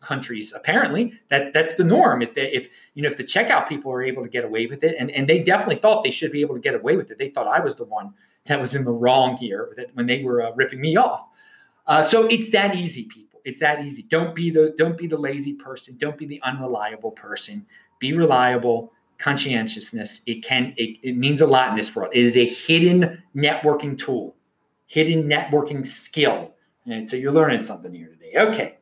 countries. 0.00 0.52
Apparently, 0.52 1.12
that's 1.28 1.50
that's 1.52 1.74
the 1.74 1.84
norm. 1.84 2.22
If, 2.22 2.34
they, 2.34 2.50
if 2.52 2.68
you 2.94 3.02
know 3.02 3.08
if 3.08 3.16
the 3.16 3.24
checkout 3.24 3.68
people 3.68 3.92
are 3.92 4.02
able 4.02 4.22
to 4.22 4.28
get 4.28 4.44
away 4.44 4.66
with 4.66 4.84
it, 4.84 4.94
and, 4.98 5.10
and 5.10 5.28
they 5.28 5.42
definitely 5.42 5.76
thought 5.76 6.04
they 6.04 6.10
should 6.10 6.32
be 6.32 6.40
able 6.40 6.54
to 6.54 6.60
get 6.60 6.74
away 6.74 6.96
with 6.96 7.10
it. 7.10 7.18
They 7.18 7.28
thought 7.28 7.46
I 7.46 7.60
was 7.60 7.74
the 7.74 7.84
one 7.84 8.14
that 8.46 8.60
was 8.60 8.74
in 8.74 8.84
the 8.84 8.92
wrong 8.92 9.36
here 9.36 9.72
that 9.76 9.94
when 9.94 10.06
they 10.06 10.22
were 10.22 10.42
uh, 10.42 10.52
ripping 10.52 10.80
me 10.80 10.96
off. 10.96 11.26
Uh, 11.86 12.02
so 12.02 12.26
it's 12.26 12.50
that 12.50 12.74
easy, 12.74 13.04
people. 13.04 13.40
It's 13.44 13.60
that 13.60 13.84
easy. 13.84 14.02
Don't 14.02 14.34
be 14.34 14.50
the 14.50 14.74
don't 14.78 14.96
be 14.96 15.06
the 15.06 15.16
lazy 15.16 15.54
person. 15.54 15.96
Don't 15.98 16.16
be 16.16 16.26
the 16.26 16.40
unreliable 16.42 17.10
person. 17.10 17.66
Be 17.98 18.12
reliable. 18.12 18.92
Conscientiousness. 19.18 20.20
It 20.26 20.42
can. 20.42 20.74
It, 20.76 20.98
it 21.02 21.16
means 21.16 21.40
a 21.40 21.46
lot 21.46 21.70
in 21.70 21.76
this 21.76 21.94
world. 21.94 22.10
It 22.12 22.24
is 22.24 22.36
a 22.36 22.44
hidden 22.44 23.22
networking 23.36 23.96
tool, 23.96 24.34
hidden 24.86 25.28
networking 25.28 25.86
skill. 25.86 26.54
And 26.86 27.08
so 27.08 27.16
you're 27.16 27.32
learning 27.32 27.60
something 27.60 27.94
here 27.94 28.08
today. 28.08 28.32
Okay. 28.36 28.78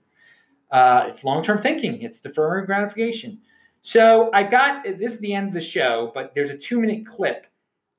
Uh, 0.70 1.06
it's 1.08 1.24
long 1.24 1.42
term 1.42 1.60
thinking. 1.60 2.00
It's 2.02 2.20
deferring 2.20 2.66
gratification. 2.66 3.38
So 3.82 4.30
I 4.32 4.42
got 4.42 4.84
this 4.84 5.12
is 5.12 5.18
the 5.20 5.34
end 5.34 5.48
of 5.48 5.54
the 5.54 5.60
show, 5.60 6.12
but 6.14 6.34
there's 6.34 6.50
a 6.50 6.56
two 6.56 6.80
minute 6.80 7.06
clip 7.06 7.46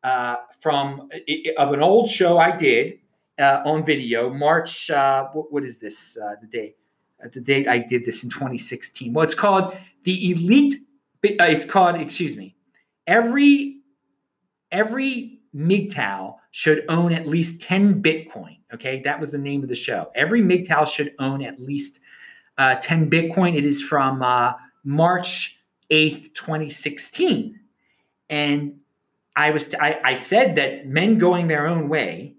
uh, 0.03 0.37
from 0.59 1.09
of 1.57 1.73
an 1.73 1.81
old 1.81 2.09
show 2.09 2.37
I 2.37 2.55
did 2.55 2.99
uh, 3.39 3.61
on 3.65 3.85
video, 3.85 4.29
March. 4.29 4.89
Uh, 4.89 5.27
what, 5.33 5.51
what 5.51 5.63
is 5.63 5.79
this? 5.79 6.17
Uh, 6.17 6.35
the 6.41 6.47
date? 6.47 6.77
Uh, 7.23 7.27
the 7.33 7.41
date 7.41 7.67
I 7.67 7.79
did 7.79 8.05
this 8.05 8.23
in 8.23 8.29
2016. 8.29 9.13
Well, 9.13 9.23
it's 9.23 9.33
called 9.33 9.75
the 10.03 10.31
Elite. 10.31 10.75
It's 11.23 11.65
called. 11.65 11.99
Excuse 11.99 12.37
me. 12.37 12.55
Every 13.07 13.81
every 14.71 15.39
MGTOW 15.55 16.35
should 16.51 16.85
own 16.89 17.11
at 17.11 17.27
least 17.27 17.61
10 17.61 18.01
Bitcoin. 18.01 18.57
Okay, 18.73 19.01
that 19.01 19.19
was 19.19 19.31
the 19.31 19.37
name 19.37 19.63
of 19.63 19.69
the 19.69 19.75
show. 19.75 20.09
Every 20.15 20.41
MGTOW 20.41 20.87
should 20.87 21.13
own 21.19 21.41
at 21.41 21.59
least 21.59 21.99
10 22.57 23.09
Bitcoin. 23.09 23.55
It 23.55 23.65
is 23.65 23.81
from 23.81 24.23
March 24.83 25.57
8th, 25.89 26.33
2016. 26.33 27.59
And 28.29 28.79
I 29.35 29.51
was 29.51 29.73
I, 29.75 29.99
I 30.03 30.13
said 30.13 30.55
that 30.55 30.87
men 30.87 31.17
going 31.17 31.47
their 31.47 31.67
own 31.67 31.89
way. 31.89 32.35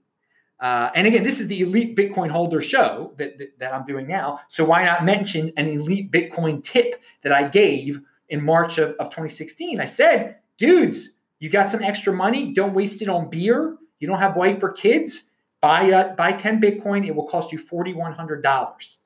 Uh, 0.60 0.90
and 0.94 1.08
again, 1.08 1.24
this 1.24 1.40
is 1.40 1.48
the 1.48 1.60
elite 1.60 1.96
Bitcoin 1.96 2.30
holder 2.30 2.60
show 2.60 3.12
that, 3.16 3.36
that, 3.38 3.58
that 3.58 3.74
I'm 3.74 3.84
doing 3.84 4.06
now. 4.06 4.40
So 4.46 4.64
why 4.64 4.84
not 4.84 5.04
mention 5.04 5.52
an 5.56 5.66
elite 5.68 6.12
Bitcoin 6.12 6.62
tip 6.62 7.02
that 7.22 7.32
I 7.32 7.48
gave 7.48 8.00
in 8.28 8.44
March 8.44 8.78
of, 8.78 8.90
of 8.90 9.08
2016? 9.08 9.80
I 9.80 9.86
said, 9.86 10.36
dudes, 10.58 11.10
you 11.40 11.50
got 11.50 11.68
some 11.68 11.82
extra 11.82 12.12
money, 12.12 12.52
don't 12.52 12.74
waste 12.74 13.02
it 13.02 13.08
on 13.08 13.28
beer. 13.28 13.76
You 13.98 14.06
don't 14.06 14.20
have 14.20 14.36
wife 14.36 14.62
or 14.62 14.70
kids. 14.70 15.24
Buy 15.60 15.90
uh, 15.90 16.14
buy 16.14 16.32
10 16.32 16.60
Bitcoin. 16.60 17.06
It 17.06 17.14
will 17.14 17.26
cost 17.26 17.52
you 17.52 17.58
$4,100. 17.58 18.96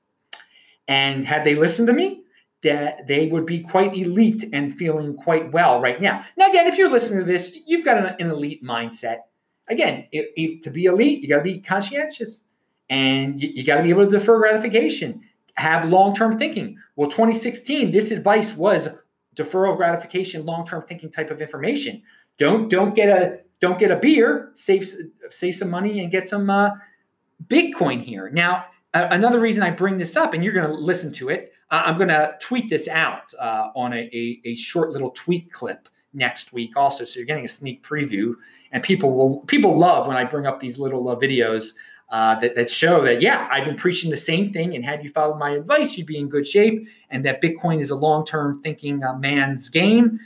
And 0.89 1.25
had 1.25 1.45
they 1.45 1.55
listened 1.55 1.89
to 1.89 1.93
me, 1.93 2.23
that 2.63 3.07
they 3.07 3.29
would 3.29 3.47
be 3.47 3.61
quite 3.61 3.95
elite 3.95 4.45
and 4.53 4.77
feeling 4.77 5.15
quite 5.15 5.53
well 5.53 5.81
right 5.81 6.01
now. 6.01 6.25
Now, 6.37 6.49
again, 6.49 6.67
if 6.67 6.77
you're 6.77 6.91
listening 6.91 7.21
to 7.21 7.25
this, 7.25 7.59
you've 7.67 7.85
got 7.85 7.99
an, 7.99 8.17
an 8.19 8.31
elite 8.31 8.65
mindset. 8.65 9.19
Again, 9.69 10.07
it, 10.11 10.33
it, 10.37 10.63
to 10.63 10.71
be 10.71 10.87
elite, 10.87 11.23
you 11.23 11.29
got 11.29 11.39
to 11.39 11.43
be 11.43 11.61
conscientious 11.61 12.45
and 12.89 13.41
you, 13.41 13.51
you 13.55 13.65
got 13.65 13.77
to 13.77 13.83
be 13.83 13.91
able 13.91 14.05
to 14.05 14.11
defer 14.11 14.39
gratification, 14.39 15.21
have 15.55 15.89
long 15.89 16.15
term 16.15 16.39
thinking. 16.39 16.79
Well, 16.97 17.09
2016, 17.09 17.91
this 17.91 18.11
advice 18.11 18.55
was 18.55 18.89
deferral 19.37 19.77
gratification, 19.77 20.47
long 20.47 20.67
term 20.67 20.85
thinking 20.89 21.11
type 21.11 21.31
of 21.31 21.41
information. 21.41 22.03
Don't 22.39 22.69
don't 22.69 22.95
get 22.95 23.09
a 23.09 23.41
don't 23.61 23.79
get 23.79 23.91
a 23.91 23.97
beer, 23.97 24.51
save 24.55 24.89
save 25.31 25.55
some 25.55 25.71
money 25.71 26.01
and 26.01 26.11
get 26.11 26.29
some 26.29 26.51
uh, 26.51 26.71
Bitcoin 27.47 28.03
here. 28.03 28.31
Now, 28.31 28.67
another 29.05 29.41
reason 29.41 29.63
I 29.63 29.71
bring 29.71 29.97
this 29.97 30.17
up, 30.17 30.35
and 30.35 30.45
you're 30.45 30.53
going 30.53 30.67
to 30.67 30.75
listen 30.75 31.13
to 31.15 31.29
it, 31.29 31.53
uh, 31.71 31.83
I'm 31.85 31.97
going 31.97 32.09
to 32.09 32.37
tweet 32.41 32.69
this 32.69 32.89
out 32.89 33.33
uh, 33.39 33.71
on 33.75 33.93
a, 33.93 34.09
a, 34.13 34.41
a, 34.45 34.57
short 34.57 34.91
little 34.91 35.11
tweet 35.11 35.53
clip 35.53 35.89
next 36.13 36.53
week, 36.53 36.77
also. 36.77 37.05
So 37.05 37.19
you're 37.19 37.27
getting 37.27 37.45
a 37.45 37.49
sneak 37.49 37.83
preview, 37.83 38.35
and 38.73 38.83
people 38.83 39.15
will 39.15 39.41
people 39.47 39.77
love 39.77 40.07
when 40.07 40.17
I 40.17 40.25
bring 40.25 40.47
up 40.47 40.61
these 40.61 40.79
little 40.79 41.09
uh, 41.09 41.17
videos 41.17 41.73
uh, 42.11 42.39
that 42.41 42.55
that 42.55 42.71
show 42.71 43.03
that 43.03 43.21
yeah, 43.21 43.49
I've 43.51 43.65
been 43.65 43.77
preaching 43.77 44.11
the 44.11 44.17
same 44.17 44.53
thing, 44.53 44.77
and 44.77 44.85
had 44.85 45.03
you 45.03 45.11
followed 45.11 45.39
my 45.39 45.51
advice, 45.51 45.97
you'd 45.97 46.07
be 46.07 46.19
in 46.19 46.29
good 46.29 46.47
shape, 46.47 46.87
and 47.11 47.25
that 47.25 47.43
Bitcoin 47.43 47.81
is 47.81 47.91
a 47.91 47.97
long 47.97 48.25
term 48.25 48.63
thinking 48.63 49.03
uh, 49.03 49.15
man's 49.19 49.69
game. 49.69 50.21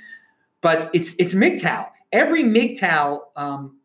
But 0.61 0.91
it's 0.93 1.15
it's 1.19 1.33
MGTOW. 1.33 1.89
Every 2.13 2.45
MGTOW 2.45 3.21
um, 3.37 3.79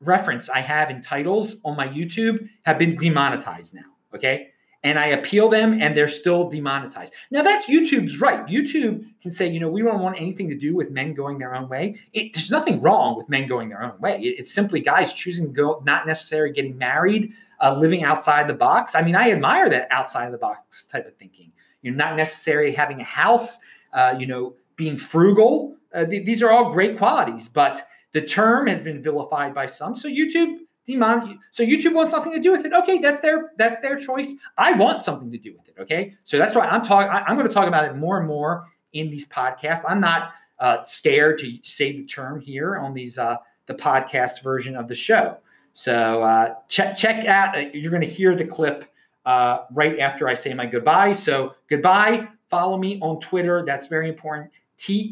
reference 0.00 0.50
I 0.50 0.60
have 0.60 0.90
in 0.90 1.00
titles 1.00 1.56
on 1.64 1.76
my 1.76 1.88
YouTube 1.88 2.48
have 2.66 2.78
been 2.78 2.96
demonetized 2.96 3.74
now. 3.74 3.95
Okay. 4.16 4.48
And 4.82 4.98
I 4.98 5.06
appeal 5.06 5.48
them 5.48 5.80
and 5.80 5.96
they're 5.96 6.06
still 6.06 6.48
demonetized. 6.48 7.12
Now, 7.32 7.42
that's 7.42 7.66
YouTube's 7.66 8.20
right. 8.20 8.46
YouTube 8.46 9.04
can 9.20 9.30
say, 9.30 9.48
you 9.48 9.58
know, 9.58 9.68
we 9.68 9.82
don't 9.82 10.00
want 10.00 10.20
anything 10.20 10.48
to 10.48 10.54
do 10.54 10.76
with 10.76 10.90
men 10.90 11.12
going 11.12 11.38
their 11.38 11.54
own 11.56 11.68
way. 11.68 11.98
It, 12.12 12.34
there's 12.34 12.50
nothing 12.50 12.80
wrong 12.80 13.16
with 13.16 13.28
men 13.28 13.48
going 13.48 13.68
their 13.68 13.82
own 13.82 13.98
way. 14.00 14.20
It, 14.20 14.38
it's 14.38 14.52
simply 14.52 14.80
guys 14.80 15.12
choosing 15.12 15.46
to 15.46 15.52
go, 15.52 15.82
not 15.84 16.06
necessarily 16.06 16.52
getting 16.52 16.78
married, 16.78 17.32
uh, 17.60 17.76
living 17.76 18.04
outside 18.04 18.48
the 18.48 18.54
box. 18.54 18.94
I 18.94 19.02
mean, 19.02 19.16
I 19.16 19.30
admire 19.30 19.68
that 19.70 19.88
outside 19.90 20.26
of 20.26 20.32
the 20.32 20.38
box 20.38 20.84
type 20.84 21.06
of 21.06 21.16
thinking. 21.16 21.50
You're 21.82 21.94
not 21.94 22.16
necessarily 22.16 22.72
having 22.72 23.00
a 23.00 23.04
house, 23.04 23.58
uh, 23.92 24.14
you 24.18 24.26
know, 24.26 24.54
being 24.76 24.98
frugal. 24.98 25.76
Uh, 25.94 26.04
th- 26.04 26.24
these 26.24 26.42
are 26.42 26.50
all 26.50 26.72
great 26.72 26.96
qualities, 26.96 27.48
but 27.48 27.82
the 28.12 28.22
term 28.22 28.66
has 28.66 28.80
been 28.80 29.02
vilified 29.02 29.52
by 29.54 29.66
some. 29.66 29.96
So 29.96 30.08
YouTube 30.08 30.58
demon 30.86 31.38
so 31.50 31.62
youtube 31.62 31.94
wants 31.94 32.12
nothing 32.12 32.32
to 32.32 32.40
do 32.40 32.52
with 32.52 32.64
it. 32.64 32.72
Okay 32.72 32.98
that's 32.98 33.20
their 33.20 33.52
that's 33.58 33.80
their 33.80 33.96
choice. 33.96 34.34
I 34.56 34.72
want 34.72 35.00
something 35.00 35.30
to 35.30 35.38
do 35.38 35.54
with 35.56 35.68
it 35.68 35.80
okay? 35.80 36.14
So 36.24 36.38
that's 36.38 36.54
why 36.54 36.66
i'm 36.66 36.84
talking 36.84 37.10
i'm 37.10 37.36
going 37.36 37.48
to 37.48 37.54
talk 37.54 37.68
about 37.68 37.84
it 37.84 37.96
more 37.96 38.18
and 38.18 38.26
more 38.26 38.66
in 38.96 39.10
these 39.10 39.26
podcasts. 39.26 39.82
I'm 39.86 40.00
not 40.00 40.32
uh, 40.58 40.82
scared 40.82 41.38
to 41.38 41.58
say 41.62 41.92
the 41.92 42.04
term 42.04 42.40
here 42.40 42.76
on 42.78 42.94
these 42.94 43.18
uh, 43.18 43.36
the 43.66 43.74
podcast 43.74 44.42
version 44.42 44.74
of 44.76 44.88
the 44.88 44.94
show. 44.94 45.36
So 45.72 46.22
uh, 46.22 46.54
check 46.68 46.96
check 46.96 47.26
out 47.26 47.56
uh, 47.56 47.66
you're 47.72 47.90
going 47.90 48.02
to 48.02 48.08
hear 48.08 48.34
the 48.34 48.46
clip 48.46 48.90
uh, 49.26 49.64
right 49.72 49.98
after 49.98 50.28
i 50.28 50.34
say 50.34 50.54
my 50.54 50.66
goodbye. 50.66 51.12
So 51.12 51.54
goodbye. 51.68 52.28
Follow 52.48 52.78
me 52.78 52.98
on 53.00 53.20
twitter. 53.20 53.64
That's 53.66 53.86
very 53.86 54.08
important. 54.08 54.50
T-e-c-h-b-a-l-t 54.78 55.10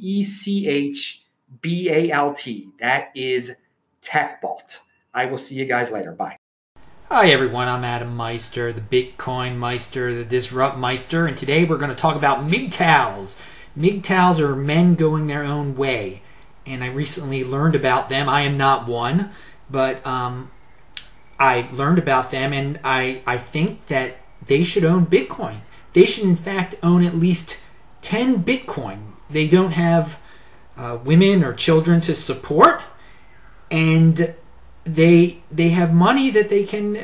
that 2.80 3.08
is 3.14 3.56
techbalt 4.02 4.78
I 5.14 5.26
will 5.26 5.38
see 5.38 5.54
you 5.54 5.64
guys 5.64 5.92
later. 5.92 6.10
Bye. 6.10 6.38
Hi 7.08 7.30
everyone, 7.30 7.68
I'm 7.68 7.84
Adam 7.84 8.16
Meister, 8.16 8.72
the 8.72 8.80
Bitcoin 8.80 9.56
Meister, 9.56 10.12
the 10.12 10.24
Disrupt 10.24 10.76
Meister, 10.76 11.26
and 11.26 11.38
today 11.38 11.64
we're 11.64 11.78
going 11.78 11.90
to 11.90 11.96
talk 11.96 12.16
about 12.16 12.40
MGTOWs. 12.40 13.38
MGTOWs 13.78 14.40
are 14.40 14.56
men 14.56 14.96
going 14.96 15.28
their 15.28 15.44
own 15.44 15.76
way, 15.76 16.22
and 16.66 16.82
I 16.82 16.88
recently 16.88 17.44
learned 17.44 17.76
about 17.76 18.08
them. 18.08 18.28
I 18.28 18.40
am 18.40 18.56
not 18.56 18.88
one, 18.88 19.30
but 19.70 20.04
um, 20.04 20.50
I 21.38 21.68
learned 21.72 21.98
about 21.98 22.32
them, 22.32 22.52
and 22.52 22.80
I, 22.82 23.22
I 23.24 23.38
think 23.38 23.86
that 23.86 24.16
they 24.44 24.64
should 24.64 24.84
own 24.84 25.06
Bitcoin. 25.06 25.60
They 25.92 26.06
should, 26.06 26.24
in 26.24 26.36
fact, 26.36 26.74
own 26.82 27.04
at 27.04 27.14
least 27.14 27.60
10 28.02 28.42
Bitcoin. 28.42 29.12
They 29.30 29.46
don't 29.46 29.72
have 29.72 30.20
uh, 30.76 30.98
women 31.04 31.44
or 31.44 31.52
children 31.52 32.00
to 32.00 32.16
support, 32.16 32.82
and 33.70 34.34
they 34.84 35.38
they 35.50 35.70
have 35.70 35.92
money 35.94 36.30
that 36.30 36.48
they 36.48 36.64
can 36.64 36.94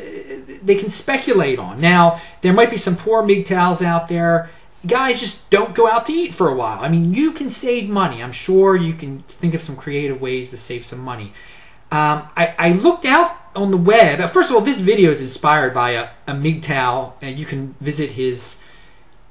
they 0.62 0.74
can 0.74 0.90
speculate 0.90 1.58
on. 1.58 1.80
Now 1.80 2.20
there 2.42 2.52
might 2.52 2.70
be 2.70 2.76
some 2.76 2.96
poor 2.96 3.22
MGTOWs 3.22 3.82
out 3.82 4.08
there. 4.08 4.50
Guys, 4.86 5.20
just 5.20 5.48
don't 5.50 5.74
go 5.74 5.88
out 5.88 6.06
to 6.06 6.12
eat 6.12 6.32
for 6.32 6.48
a 6.48 6.54
while. 6.54 6.82
I 6.82 6.88
mean, 6.88 7.12
you 7.12 7.32
can 7.32 7.50
save 7.50 7.90
money. 7.90 8.22
I'm 8.22 8.32
sure 8.32 8.76
you 8.76 8.94
can 8.94 9.22
think 9.28 9.52
of 9.52 9.60
some 9.60 9.76
creative 9.76 10.20
ways 10.22 10.50
to 10.50 10.56
save 10.56 10.86
some 10.86 11.00
money. 11.00 11.32
Um, 11.92 12.28
I, 12.36 12.54
I, 12.56 12.72
looked 12.72 13.04
out 13.04 13.36
on 13.54 13.72
the 13.72 13.76
web. 13.76 14.20
First 14.30 14.48
of 14.48 14.56
all, 14.56 14.62
this 14.62 14.78
video 14.78 15.10
is 15.10 15.20
inspired 15.20 15.74
by 15.74 15.90
a, 15.90 16.10
a 16.28 16.32
MGTOW, 16.32 17.14
and 17.20 17.36
you 17.36 17.44
can 17.44 17.74
visit 17.80 18.12
his 18.12 18.60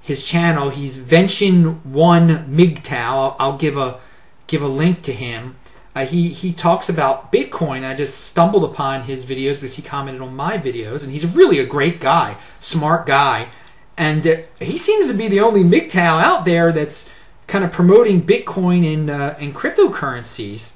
his 0.01 0.23
channel. 0.23 0.69
He's 0.69 0.97
Vention 0.97 1.81
One 1.89 2.27
MGTOW. 2.27 2.91
I'll, 2.91 3.35
I'll 3.39 3.57
give 3.57 3.77
a 3.77 3.99
give 4.47 4.61
a 4.61 4.67
link 4.67 5.03
to 5.03 5.13
him. 5.13 5.55
Uh, 5.99 6.05
he 6.05 6.29
he 6.29 6.53
talks 6.53 6.87
about 6.87 7.31
Bitcoin. 7.31 7.83
I 7.83 7.93
just 7.93 8.19
stumbled 8.25 8.63
upon 8.63 9.03
his 9.03 9.25
videos 9.25 9.55
because 9.55 9.75
he 9.75 9.81
commented 9.81 10.21
on 10.21 10.35
my 10.35 10.57
videos, 10.57 11.03
and 11.03 11.11
he's 11.11 11.25
really 11.25 11.59
a 11.59 11.65
great 11.65 11.99
guy, 11.99 12.37
smart 12.59 13.05
guy, 13.05 13.49
and 13.97 14.25
uh, 14.25 14.37
he 14.59 14.77
seems 14.77 15.07
to 15.07 15.13
be 15.13 15.27
the 15.27 15.41
only 15.41 15.63
MGTOW 15.63 16.21
out 16.21 16.45
there 16.45 16.71
that's 16.71 17.09
kind 17.47 17.65
of 17.65 17.71
promoting 17.71 18.21
Bitcoin 18.21 18.91
and 18.91 19.09
uh, 19.09 19.35
and 19.39 19.53
cryptocurrencies. 19.53 20.75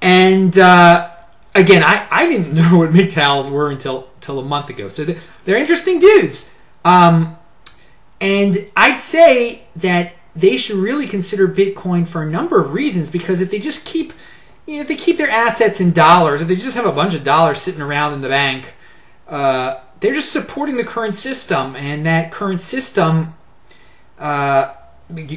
And 0.00 0.56
uh, 0.58 1.10
again, 1.54 1.82
I, 1.82 2.06
I 2.10 2.28
didn't 2.28 2.54
know 2.54 2.78
what 2.78 2.90
MGTOWs 2.90 3.50
were 3.50 3.70
until 3.70 4.08
until 4.14 4.38
a 4.38 4.44
month 4.44 4.70
ago. 4.70 4.88
So 4.88 5.04
they're, 5.04 5.18
they're 5.44 5.56
interesting 5.56 5.98
dudes. 5.98 6.50
Um, 6.84 7.36
and 8.20 8.70
I'd 8.76 9.00
say 9.00 9.64
that 9.76 10.12
they 10.36 10.56
should 10.56 10.76
really 10.76 11.06
consider 11.06 11.48
Bitcoin 11.48 12.06
for 12.06 12.22
a 12.22 12.30
number 12.30 12.60
of 12.60 12.72
reasons 12.72 13.10
because 13.10 13.40
if 13.40 13.50
they 13.50 13.58
just 13.58 13.84
keep 13.84 14.12
you 14.66 14.76
know, 14.76 14.80
if 14.82 14.88
they 14.88 14.96
keep 14.96 15.16
their 15.16 15.30
assets 15.30 15.80
in 15.80 15.92
dollars, 15.92 16.42
if 16.42 16.48
they 16.48 16.56
just 16.56 16.76
have 16.76 16.86
a 16.86 16.92
bunch 16.92 17.14
of 17.14 17.22
dollars 17.22 17.58
sitting 17.58 17.80
around 17.80 18.14
in 18.14 18.20
the 18.20 18.28
bank, 18.28 18.74
uh, 19.28 19.80
they're 20.00 20.14
just 20.14 20.32
supporting 20.32 20.76
the 20.76 20.84
current 20.84 21.14
system, 21.14 21.76
and 21.76 22.04
that 22.04 22.32
current 22.32 22.60
system, 22.60 23.34
uh, 24.18 24.74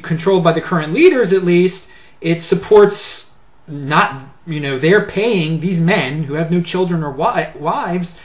controlled 0.01 0.43
by 0.43 0.51
the 0.51 0.61
current 0.61 0.93
leaders 0.93 1.31
at 1.31 1.43
least, 1.43 1.87
it 2.21 2.41
supports 2.41 3.31
not 3.67 4.25
you 4.47 4.59
know 4.59 4.79
they're 4.79 5.05
paying 5.05 5.59
these 5.59 5.79
men 5.79 6.23
who 6.23 6.33
have 6.33 6.51
no 6.51 6.59
children 6.59 7.03
or 7.03 7.11
wives 7.11 8.19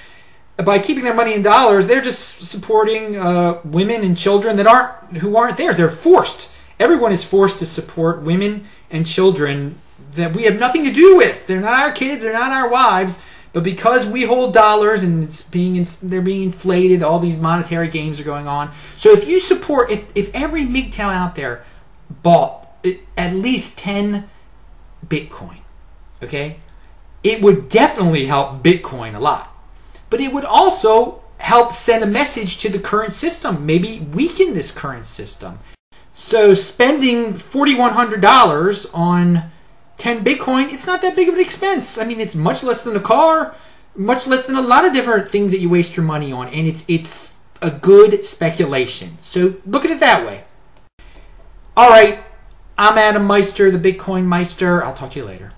by 0.57 0.79
keeping 0.79 1.05
their 1.05 1.15
money 1.15 1.35
in 1.35 1.43
dollars. 1.43 1.87
They're 1.87 2.01
just 2.01 2.47
supporting 2.47 3.17
uh, 3.17 3.61
women 3.63 4.03
and 4.03 4.17
children 4.17 4.57
that 4.57 4.67
aren't 4.67 5.19
who 5.19 5.37
aren't 5.37 5.59
theirs. 5.59 5.77
They're 5.77 5.91
forced 5.91 6.49
everyone 6.79 7.13
is 7.13 7.25
forced 7.25 7.59
to 7.59 7.67
support 7.67 8.23
women 8.23 8.67
and 8.91 9.07
children 9.07 9.81
that 10.15 10.35
we 10.35 10.45
have 10.45 10.59
nothing 10.59 10.85
to 10.85 10.93
do 10.93 11.17
with. 11.17 11.47
They're 11.47 11.61
not 11.61 11.81
our 11.81 11.93
kids, 11.93 12.23
they're 12.23 12.33
not 12.33 12.53
our 12.53 12.69
wives, 12.69 13.23
but 13.53 13.63
because 13.63 14.07
we 14.07 14.25
hold 14.25 14.53
dollars 14.53 15.03
and 15.03 15.25
it's 15.25 15.43
being 15.43 15.87
they're 16.03 16.21
being 16.21 16.43
inflated, 16.43 17.03
all 17.03 17.21
these 17.21 17.39
monetary 17.39 17.89
games 17.89 18.19
are 18.21 18.25
going 18.25 18.49
on. 18.49 18.73
So 18.97 19.13
if 19.13 19.29
you 19.29 19.41
support 19.41 19.91
if 19.91 20.11
if 20.15 20.35
every 20.35 20.65
MGTOW 20.65 21.15
out 21.15 21.35
there 21.37 21.65
bought 22.23 22.69
uh, 22.85 22.91
at 23.17 23.35
least 23.35 23.79
10 23.79 24.29
Bitcoin, 25.07 25.59
okay? 26.23 26.59
It 27.23 27.41
would 27.41 27.69
definitely 27.69 28.27
help 28.27 28.63
Bitcoin 28.63 29.15
a 29.15 29.21
lot. 29.21 29.51
But 30.11 30.21
it 30.21 30.33
would 30.33 30.45
also 30.45 31.23
help 31.39 31.73
send 31.73 32.03
a 32.03 32.07
message 32.07 32.59
to 32.59 32.69
the 32.69 32.79
current 32.79 33.13
system, 33.13 33.65
maybe 33.65 34.01
weaken 34.01 34.55
this 34.55 34.71
current 34.71 35.07
system. 35.07 35.59
So 36.15 36.55
spending 36.55 37.35
$4,100 37.35 38.91
on 38.95 39.51
10 39.97 40.25
Bitcoin, 40.25 40.73
it's 40.73 40.87
not 40.87 41.03
that 41.03 41.17
big 41.17 41.29
of 41.29 41.35
an 41.35 41.41
expense. 41.41 41.99
I 41.99 42.05
mean, 42.05 42.21
it's 42.21 42.37
much 42.37 42.63
less 42.63 42.85
than 42.85 42.95
a 42.95 43.01
car, 43.01 43.57
much 43.97 44.29
less 44.29 44.47
than 44.47 44.55
a 44.55 44.63
lot 44.63 44.85
of 44.85 44.93
different 44.93 45.29
things 45.29 45.51
that 45.51 45.59
you 45.59 45.69
waste 45.69 45.97
your 45.97 46.05
money 46.05 46.33
on, 46.33 46.49
and 46.49 46.69
it's 46.69 46.85
it's 46.87 47.39
a 47.61 47.71
good 47.71 48.25
speculation. 48.25 49.19
So 49.21 49.57
look 49.67 49.85
at 49.85 49.91
it 49.91 50.01
that 50.01 50.25
way. 50.25 50.45
All 51.77 51.91
right, 51.91 52.23
I'm 52.79 52.97
Adam 52.97 53.27
Meister, 53.27 53.73
the 53.73 53.93
Bitcoin 53.93 54.25
Meister. 54.25 54.85
I'll 54.85 54.95
talk 54.95 55.13
to 55.13 55.19
you 55.19 55.25
later. 55.25 55.55